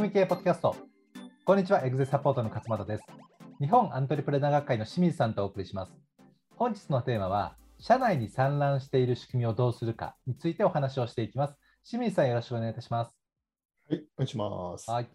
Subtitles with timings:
[0.00, 0.74] 組み系ポッドキャスト。
[1.44, 3.04] こんにちは、エグゼサポートの勝又です。
[3.60, 5.92] 日本アントレプレナー学会の清水さんとお送りします。
[6.56, 11.58] 本日のテーマは、社内に散乱している仕組みをどうするかについてお話をしていきます。
[11.84, 13.14] 清水さん、よろしくお願いいたします。
[13.90, 14.90] はい、お願いします。
[14.90, 15.08] はい。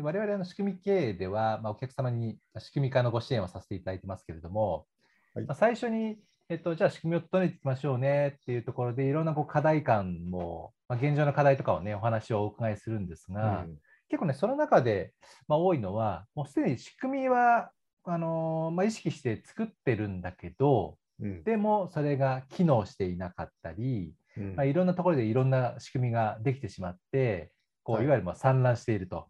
[0.00, 4.86] 我々の仕組み経営では、まあ、お客様に仕組み化のご支援をさせていただいてますけれども、
[5.34, 6.16] はい、まあ、最初に、
[6.48, 13.78] えっと、じゃあ仕組みを整えていきましょうねっていうところで、いろんなこう課題感も、まあ、現状の課題とかをね、お話をお伺いするんですが、うん、
[14.08, 15.14] 結構ね、その中で、
[15.48, 17.70] まあ、多いのは、もうすでに仕組みは
[18.04, 27.52] あのまあ、意識して作ってるんだけど、うん、でもそれが機能していなかったり、うん、まあ、いろんなところでいろんな仕組みができてしまって
[27.84, 29.28] こういわゆるまあ散乱していると、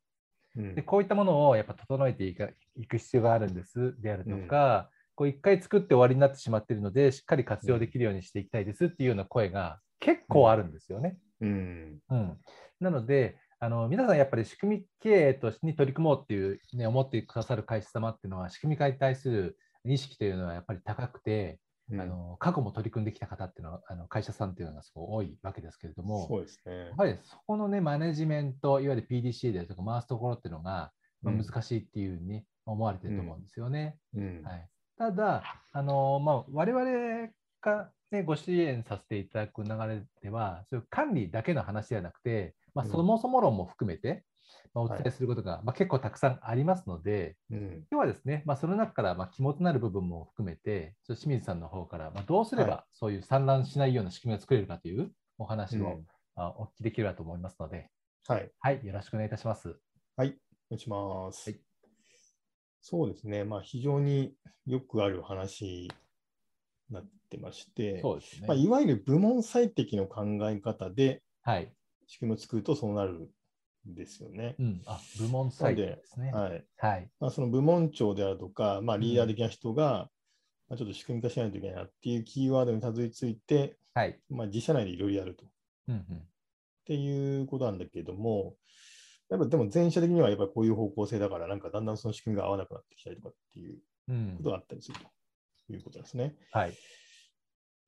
[0.55, 11.17] でこういったものをやっぱ整えていく必要があるんですであるとか、こう一回作って終わりになってしまっているのでしっかり活用できるようにしていきたいですっていうような声が結構あるんですよね。
[11.41, 12.01] うん。
[12.81, 30.91] なのであの皆さんやっぱり仕組み経営とに取り組もうっていう、ね、思ってくださる会社様っていうのは仕組み化に対する意識というのはやっぱり高くて、うん、あの過去も取り組んできた方っていうのはあの会社さんっていうのがすごい多いわけですけれどもそうです、ね、やっぱりそこのねマネジメントいわゆる PDCA でとか回すところっていうのが、
[31.23, 33.97] まあ、難しいっていうふうに思われてると思うんですよね。
[34.15, 34.43] うん。
[34.45, 34.69] はい、
[35.03, 37.29] ただあの、まあ、我々
[37.61, 44.25] が、ね、ご支援させていただく流れではそういう管理だけの話ではなくてまあ、そもそも論も含めて、
[44.75, 47.59] まあ、お伝えすることが、まあ、結構たくさんありますので、うん、
[47.91, 57.91] 今日はですね、まあ、その中からまあ肝となる部分も含めて、清水さんの方から、まあ、どうすればそういう散乱しないような仕組みを作れるかというお話を、うん、お聞きできればと思いますので、
[58.27, 59.77] はい、はい、よろしくお願いいたします。
[60.17, 61.51] はい、お願いします。
[61.51, 61.61] はい、
[62.83, 64.35] そうですね、まあ、非常に
[64.67, 65.93] よくある話に
[66.91, 71.73] なってまして、そうですねまあ、いわゆる部門最適の考え方で、はい、
[72.09, 73.31] 仕組みを作るとそうなる
[73.89, 74.57] んですよね。
[74.59, 76.33] うん、あ部門採点ですね。
[76.33, 76.65] はい。
[76.77, 80.09] はいまあ、その部門長であるとか、まあ、リーダー的な人が、うん、ま
[80.71, 85.45] あ、ちょっと仕組み化しないといけないなっていうキーワードにたどり着いて、はいまあ、自社内でいろいろやると、
[85.89, 86.01] うんうん。
[86.01, 86.21] っ
[86.85, 88.57] ていうことなんだけども、
[89.33, 93.79] やっぱでも全社的にはやっぱりこういう方向性だから、なんかだんだんその仕組みが合わなくなってきたりとかっていう
[94.37, 94.99] ことがあったりする
[95.67, 96.37] ということですね。
[96.55, 96.75] うん、はい。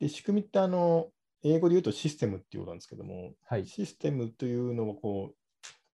[0.00, 1.10] で、仕組みってあの、
[1.42, 5.36] 英語で言うとシステムっていうことなんですけども、はい、システムというのはこう、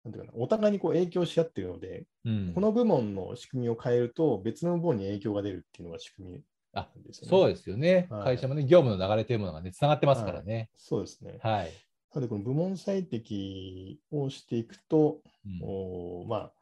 [0.04, 7.28] なんていうかな、お互いにこう影響し合っているので、うん、この部門の仕組みを変えると、別の部門に影響が出るっていうのが仕組みなんですよね。
[7.28, 10.54] そうですよね、はい、会社もね、業務の流れというものがね、つながってますからね。
[10.54, 11.38] はい、そうですね。
[11.42, 11.72] はい。
[12.14, 16.52] なので、この部門最適をしていくと、うん、おまあ、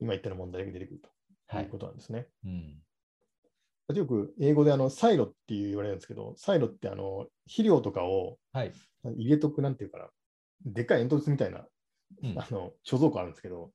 [0.00, 1.62] 今言ったような問題が出てくるとい。
[1.64, 2.18] うことなんですね。
[2.18, 2.28] はい、
[3.90, 3.96] うん。
[3.96, 8.38] よく英語であのサイロっていう言われるんですけど、サイロってあの肥料とかを
[9.04, 10.08] 入れとく、なんていうかな、
[10.64, 11.66] でっかい煙突みたいな、
[12.22, 13.70] うん、あの貯蔵庫あるんですけど、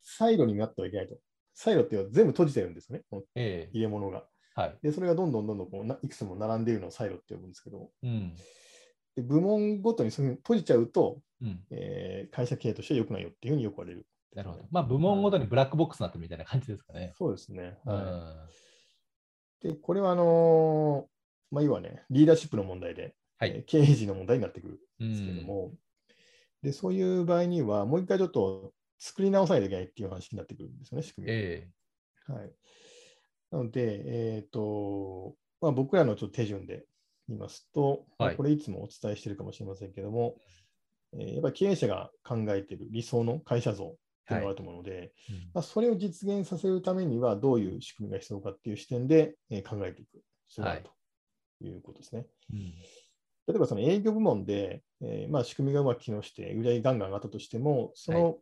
[0.00, 1.16] サイロになってはいけないと。
[1.54, 3.04] サイロっていうのは全部閉じてるんですよね、
[3.34, 4.24] えー、入れ物が。
[4.54, 8.34] はい、でそれがどんどんどんどんこういくつも並んでいるのをサイロって呼ぶんですけど、うん、
[9.18, 14.06] で部門ごとにそういう閉じちゃうと、うん、えー、会社経営としては良くないよっていうふうによく言われる。
[14.32, 14.62] なるほど。
[14.70, 17.12] まあ、部門ごとにブラックボックスになってるみたいな感じですかね。
[17.18, 17.78] そうですね。
[17.84, 25.72] はいで、これはあのー、まあ、要はね、リーダーシップの問題で、はい、経営陣の問題になってくるんですけども、
[26.62, 31.32] でそういう場合には、もう一回ちょっと作り直さないといけないっていう話になってくるんですよね、仕組み。
[31.32, 32.52] えー、はい、
[33.50, 36.84] なので、えっ、ー、とまあ、僕らのちょっと手順で
[37.28, 40.36] 言いますと、はい、これいつもお伝えしているかもしれませんけども、
[41.14, 43.94] えー、やっぱり経営者が考えている理想の会社像っ
[44.26, 45.00] ていうのがあると思うので、はい。
[45.00, 45.10] うん、
[45.54, 52.20] まあ、それを実現させるためにはどういう仕組みが必要かっていう視点で、え考えていく必要があるということですね。
[52.20, 52.64] はいうん、
[53.48, 58.36] 例えばその営業部門で、えー、まあ、仕組みがうまく機能して売り上げガンガン上がったとしても、その、はい、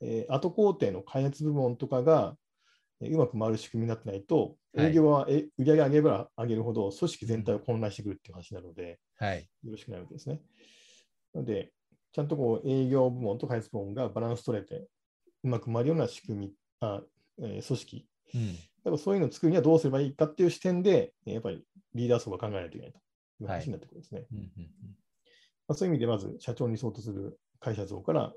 [0.00, 2.45] えー、後工程の開発部門とかが、え
[3.00, 10.40] うまく回る仕組みになってないと、営業は、え売り上げ上げれば上げるほど組織全体を混乱してくるっていう話なので、はい、よろしくないわけですね。
[11.34, 11.72] なので、
[12.12, 14.86] ちゃんとこう営業部門と開発部門がバランス取れて、
[15.44, 17.02] うまく回るような仕組み、あ
[17.38, 21.62] えー、組織、うん、だからそういうのを作るにはどうすればいいかっていう視点で、やっぱり
[21.94, 22.98] リーダー層が考えないといけないと
[23.42, 24.26] いう話になってくるんですね。
[25.68, 28.32] まあ、そういう意味で、まず社長に相当する会社像から、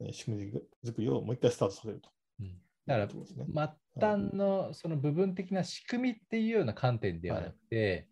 [0.00, 2.10] うん、仕組み作りをもう一回スタートさせると。
[2.40, 2.58] うん、
[2.90, 8.06] だから、ね、末端のその部分的な仕組みっていうような観点ではなくて、はい、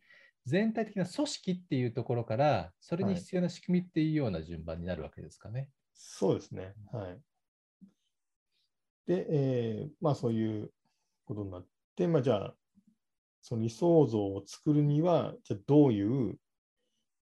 [0.46, 5.60] 全体的な組織っていうところから、それに必要な仕組みっていうような順番になるわけですかね。
[5.60, 6.74] はい、そうですね。
[6.92, 7.18] はい。
[9.08, 10.70] で、えー、まあそういう
[11.24, 11.66] ことになっ
[11.96, 12.54] て、まあじゃあ、
[13.42, 16.36] その理想像を作るには、じゃあどういう、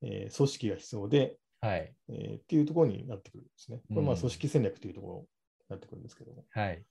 [0.02, 3.82] えー、組織が必要で、はいえー、っていうところになってくるんですね。
[3.88, 5.28] これまあ組織戦略というところ
[5.70, 6.44] なってくるんですけども。
[6.50, 6.84] はい。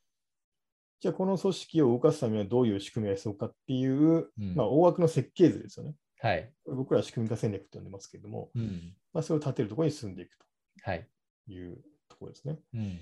[1.05, 5.93] じゃあ、この組織を動かすためにはどういう仕組みが必要かっていう、うん、まあ、大枠の設計図ですよね。
[6.19, 6.51] はい。
[6.67, 11.77] 僕らは仕組み化戦略と呼んでますけれども、うん、まあ、それを立てるところに進んでいくという
[12.09, 12.59] ところですね。
[12.73, 12.99] うん、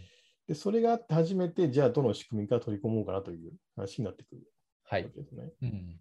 [0.48, 4.42] でそれがあって初めて、じゃあどの仕組みか取り込もうかなという話になってくる
[4.90, 5.52] わけですね。
[5.62, 6.00] うん、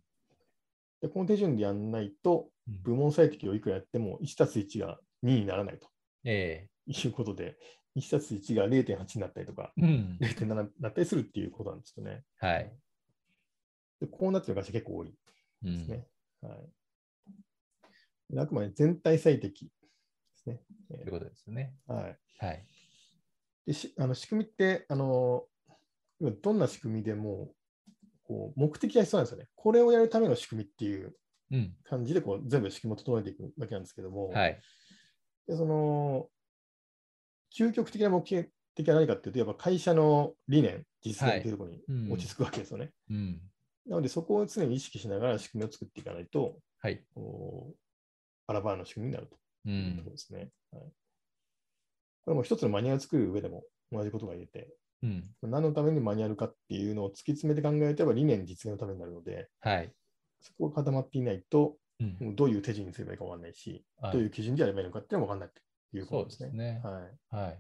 [1.04, 5.88] でこの手順でやらないと、部門最適をいくらやっても1たす1が2にならないと、
[6.24, 7.60] えー、いうことで、
[7.96, 12.24] 1たす1が0.8になったりとか、うん、0.7になったりするっていうことなんですよね。
[12.40, 12.72] はい。
[14.00, 15.14] でこうなってる会社結構多い
[15.62, 16.08] ですね。
[16.44, 16.60] うん、はい、
[18.40, 19.72] あくまで全体最適で
[20.36, 20.62] すね。
[20.90, 21.74] ということですね。
[21.88, 22.18] はい。
[22.40, 22.66] はい、
[23.68, 25.44] でしあの仕組みってあの、
[26.42, 27.54] どんな仕組みでも
[28.24, 29.50] こう目的が必要なんですよね。
[29.56, 31.14] これをやるための仕組みっていう
[31.84, 34.60] 感じでこう、全部仕組みを整えていくわけなんですけども、はい、
[35.48, 36.30] でその
[37.56, 42.86] 究極的な目的は何かっていうと、やっぱ会社の理念、実現というところに落ち着くわけですよね。
[42.86, 43.42] はいうん、
[43.88, 47.04] なので、そこを常に意識しながら仕組みを作っていかないと、はい、
[48.48, 50.50] アラバーの仕組みになるというところですね。
[50.72, 50.82] はい、
[52.26, 59.92] これも一つのマニュアルを作る上でも同じことが言えて、うん、何のためにマニュアルかっていうのを突き詰めて考えてば理念実現のためになるので、はい、
[60.40, 65.56] そこが固まっていないと、うん、どういう手順にすればいいか分からないし、はい、どういう基準でやればいいのかっていうのも分からない。
[65.56, 65.62] と
[65.98, 66.50] いうことですね。
[66.50, 66.82] そうですね。
[66.84, 67.46] はい。
[67.46, 67.60] はい。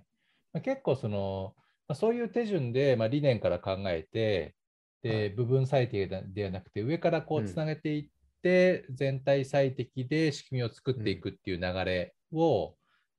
[0.53, 1.53] まあ、結構その、
[1.87, 4.55] まあ、そういう手順で、まあ、理念から考えて、
[5.01, 8.07] で、はい、部分最適ではなくて、上からこうつなげていっ
[8.41, 12.73] て、うん、全体最適で仕組みを作っていくっていう流れを、うん、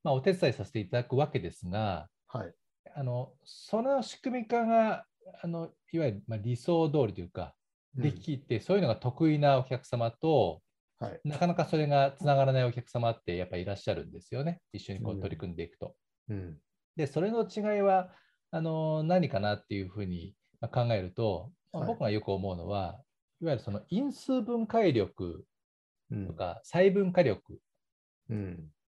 [0.04, 2.54] まあ、お手伝いさせていただくわけですが、はい、
[2.94, 5.04] あのその仕組み化が
[5.42, 7.54] あのいわゆるま理想通りというか、
[7.94, 10.62] できて、そういうのが得意なお客様と、
[11.02, 15.96] はい、なかなかそれがつながらないお客様ってやっぱりいらっしゃるんですよね、一緒にこう取り組んでいくと。
[16.28, 16.56] うん、
[16.94, 18.12] で、それの違いは
[18.52, 22.92] あの何かなっていうふうに考えると、まあ、僕がよく思うのは、は
[23.40, 25.44] い、いわゆるその因数分解力
[26.28, 28.36] とか細分化力っ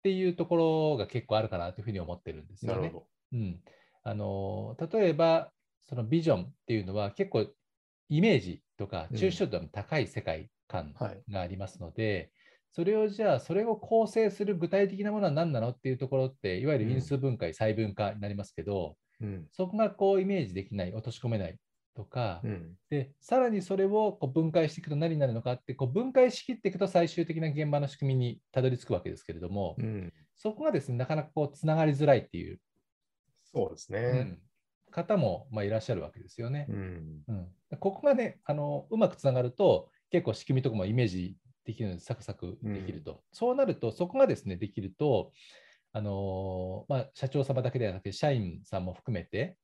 [0.03, 2.93] ていうところが結構あるかなというふうに思ってるんですよね。
[3.33, 3.59] うん、
[4.03, 5.51] あの例えば、
[5.89, 7.47] そのビジョンっていうのは結構
[8.09, 10.93] イメージとか抽象度の高い世界観
[11.29, 12.31] がありますので、うんはい、
[12.71, 21.57] それをじゃあ、それを構成する具体的なものは何なのっていうところって、いわゆる因数分解、うん、細分化になりますけど、うん、そこがこうイメージできない、落とし込めない
[21.97, 32.59] とか、うん、でさらにそれをこう分解していくと何になるのかってこう分解しきっていくと最終的な現場の仕組みにたどり着くわけですけれども、うん、そこがですねなかなかこうつながりづらいっていう
[33.51, 34.39] そうですね、うん、
[34.91, 36.67] 方もまあいらっしゃるわけですよね。
[36.69, 37.23] うん。
[37.27, 37.47] うん、
[37.79, 45.31] ここがねあのうまくつながると結構仕組みとかもイメージできるのでサクサクできると、そうなるとそこがですねできると
[45.93, 49.57] あのまあ、社長様だけではなくて社員さんも含めて、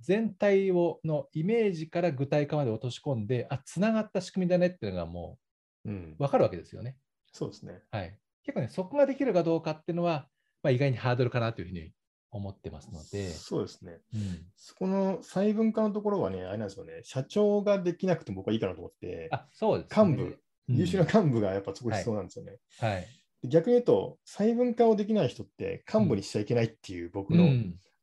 [0.00, 5.38] 全体をのイメージから具体化まで落とし込んで、あつながった仕組みだねっていうのがも
[5.84, 6.96] う分かるわけですよね。
[7.32, 7.80] そうですね。
[7.90, 8.18] はい。
[8.44, 10.28] 結構ね、そこができるかどうかっていうのは、
[10.62, 11.92] まあ、意外にハードルかなというふうに
[12.30, 13.30] 思ってますので。
[13.30, 14.00] そうですね。
[14.14, 20.38] うん、そこの細分化のところはね、あれなんですよね、社長ができなくても僕はいいかなと思って、あそうです、ね、幹部、
[20.68, 22.58] 優秀な幹部がやっぱそこ必要なんですよね。
[22.80, 23.06] はい、はい、
[23.44, 27.48] 逆に言うと、細分化をできない人って幹部にしちゃいけないっていう僕の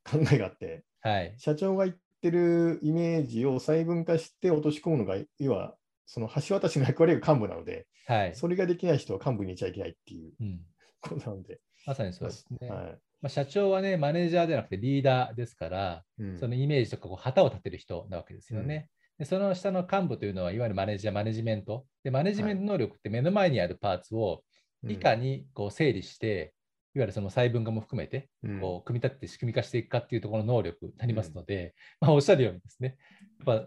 [0.04, 10.32] 考えがあって、うん、はい、社長が言ってるイメージを細分化して落とし込むのが、要はその橋渡しの役割が幹部なので、はい、それができない人は幹部にいちゃいけないっていう
[11.00, 11.60] ことなので。
[11.86, 12.68] まさにそうですね。
[12.68, 18.88] はいまあ、社長はね、マネージャーではなくてリーダーですから、うん、そのイメージとかこう旗を立てる人なわけですよね。
[19.18, 21.86] うん、でその下の幹部というのは、いわゆるマネージャー、マネジメント。
[22.04, 24.44] で、マネジメント能力って目の前にあるパーツを
[24.86, 26.54] いかにこう整理して、
[26.94, 28.28] いわゆるその細分化も含めて、
[28.60, 32.96] こう組み立てて仕組み化していくかっていうところの能力になりますので、まあ、おっしゃるようにですね、
[33.44, 33.66] やっ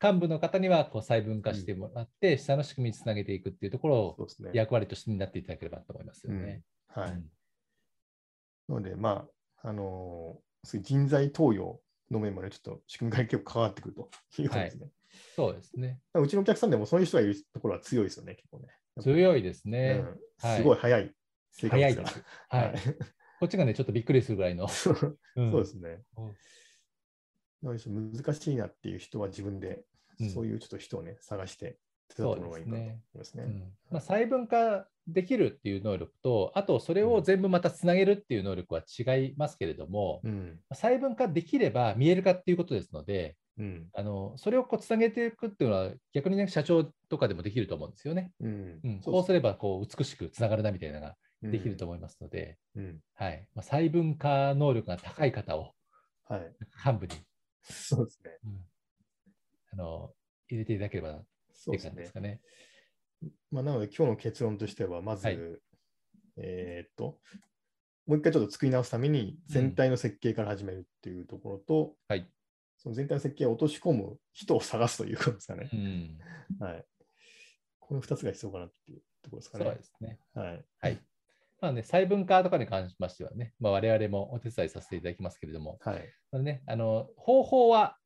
[0.00, 6.62] ぱ幹部の方にはこう細分化してもらって、下の仕組みにつなげていくっていうところを役割としてになっていただければと思いますよね。
[6.88, 7.37] はい。
[8.68, 9.26] なので、ま
[9.62, 14.82] あ、あのー、人材登用の面までちょっと仕組み化に結構関わってくるということですね。
[14.82, 14.92] はい、
[15.34, 16.00] そうですね。
[16.14, 18.68] うちのお客さんでもそういう人がいるところは強いですよね、結構ね。
[19.00, 20.04] 強いですね。
[20.42, 21.14] うん、すごい早い
[21.66, 22.24] 早いです。
[22.48, 22.74] はい。
[23.40, 24.68] こっちがね、ちょっとびっくりするぐらいの。
[24.68, 26.02] そうですね。
[27.62, 29.84] 難しいなっていう人は自分で、
[30.32, 31.78] そういうちょっと人をね、探して
[32.16, 33.00] そうですね。
[33.22, 33.44] すね。
[33.44, 33.72] うん。
[33.90, 48.32] まあ、細分化できるっていう能力と、あとそれを全部またつなげるっていう能力は違いますけれども、うん、細分化できれば見える化っていうことですので、うん、あのそれをこうつなげていくっていうのは逆にね社長とかでもできると思うんですよね。
[48.40, 48.80] うん。
[48.84, 52.98] うん、こうすればこう美しくつながるなみたいなのができると思いますので、うん。
[53.14, 53.46] はい。
[53.54, 55.72] まあ、細分化能力が高い方を
[56.28, 57.14] はい、 幹部に。
[57.62, 58.30] そうですね。
[58.44, 58.66] うん、
[59.72, 60.14] あの
[60.48, 61.22] 入れていただければ
[61.68, 62.40] って感じですかね。
[63.22, 65.38] ねまあ、なので、今日の結論としては、まず、はい、
[66.36, 67.18] えー、っと、
[68.06, 72.30] もう一回ちょっと作り直すために、全体の設計から始めるっていうところと、うん、はい、
[72.78, 75.68] その全体の設計を落とし込む人を探すということですかね。
[75.72, 76.18] うん、
[76.60, 76.84] はい。
[77.80, 79.64] この2つが必要かなっていうところですかね。
[79.64, 80.18] そうですね。
[80.34, 80.64] はい。
[80.80, 80.98] はい
[81.60, 87.96] まあね、細分化とかに関しましてはね、まあ、我々もお手伝いさせていただきますけれども、はいまあね、あの方法は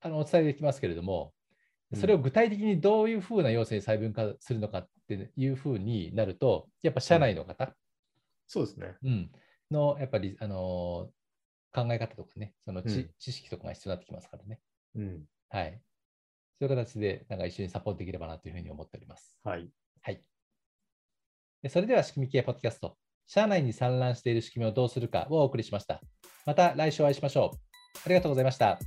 [0.00, 1.32] あのお伝えできますけれども、
[1.94, 7.72] それを具体的にどういうふうな要請に細分化するのかっていうふうになると、やっぱ社内の方、うん、
[8.46, 9.30] そうですね、うん、
[9.70, 11.10] のやっぱり、あの
[11.72, 14.60] 考え方とかね、その知うん、知識とかが必要になってきますからね。
[14.96, 15.80] うん、はい。
[16.58, 19.38] そういう形で、なんか一緒にサポートできればなというふうに思っております。
[19.44, 19.70] はい。
[20.02, 20.22] はい。
[21.62, 26.00] でそれでは、仕組み系ポッドキャスト、社内に散乱している仕組みをどうするかをお送りしました。
[26.46, 27.58] また来週お会いしましょう。
[28.04, 28.70] ありがとうございました。
[28.70, 28.78] あ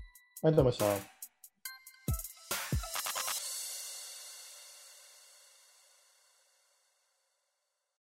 [0.43, 1.10] りがとうございました。